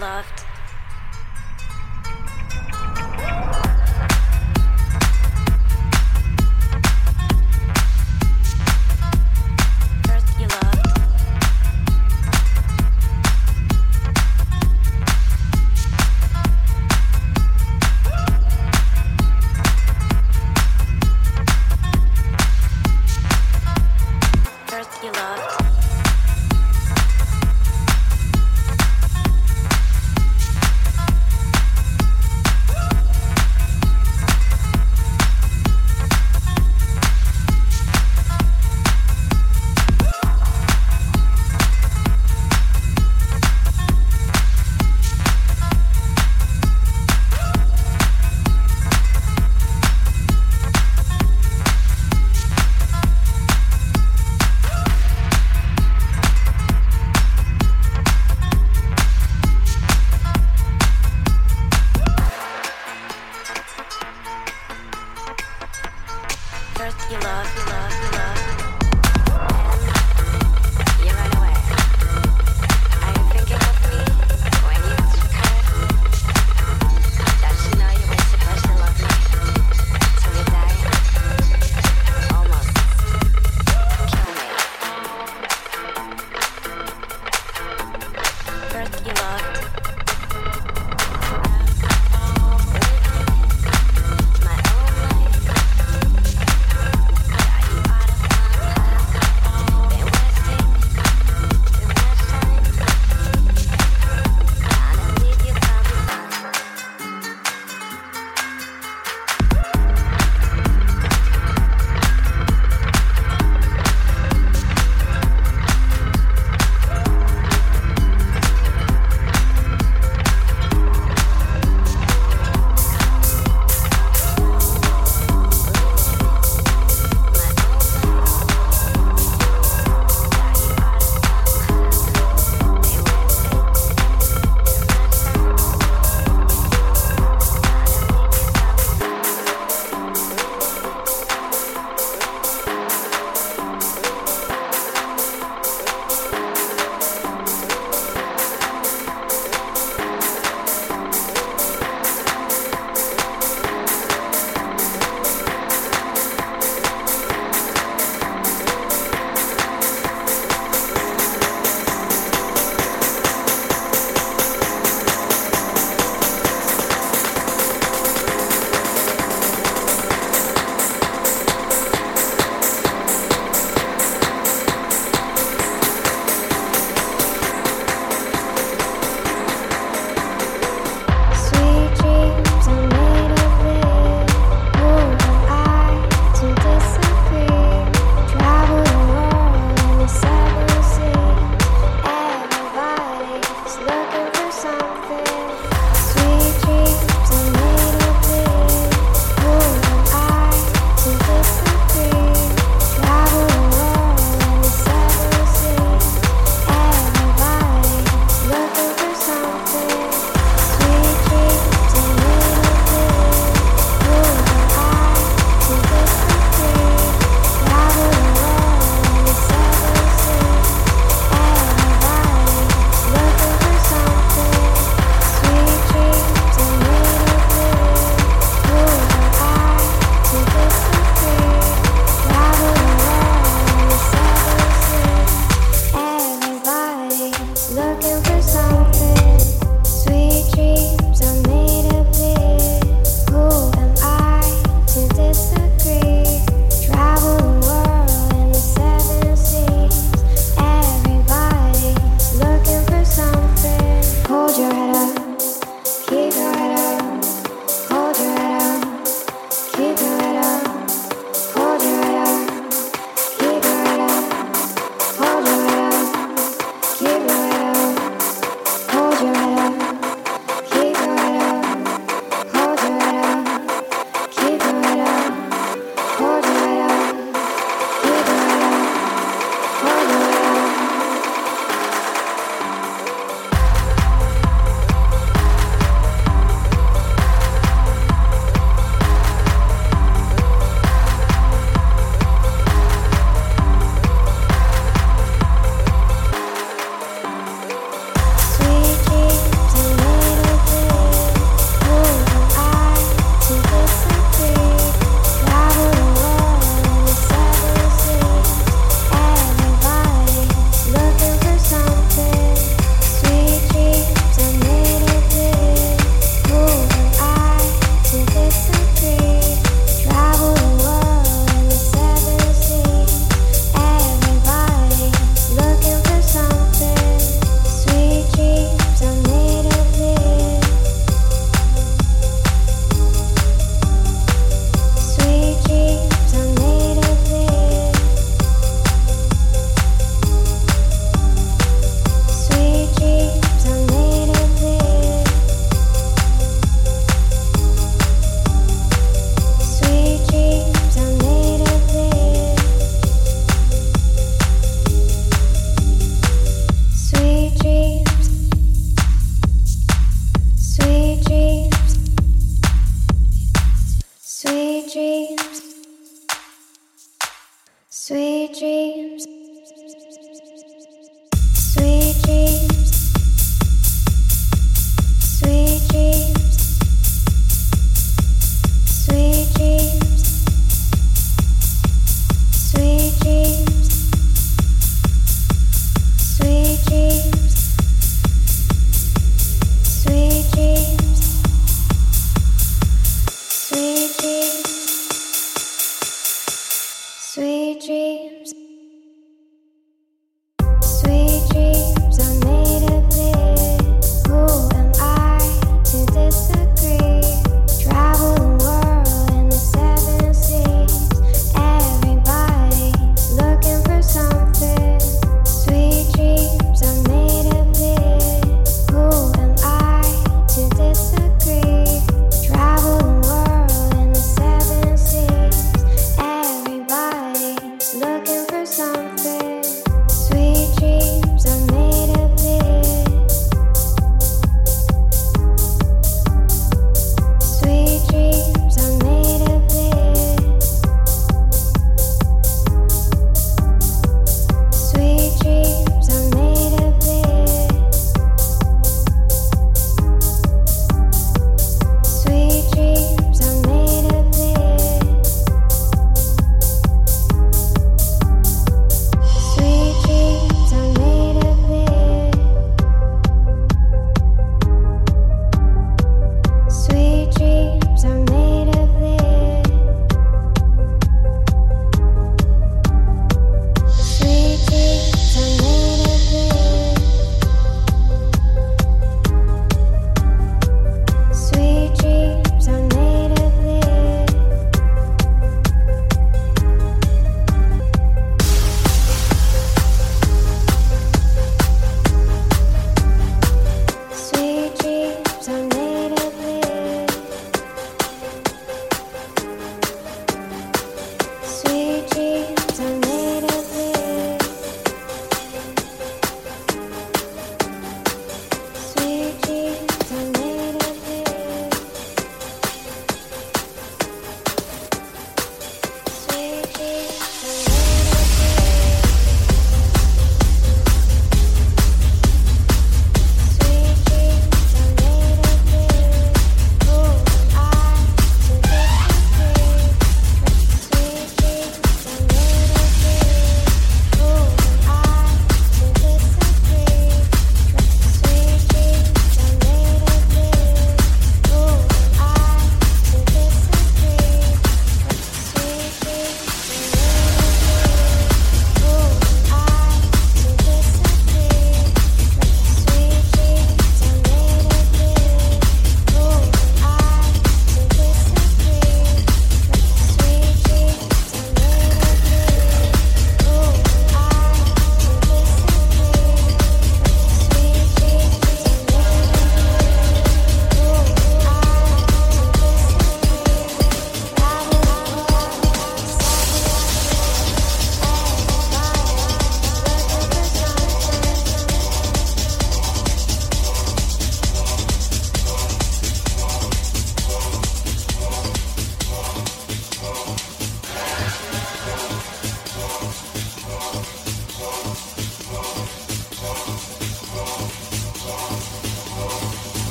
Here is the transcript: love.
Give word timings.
love. 0.00 0.29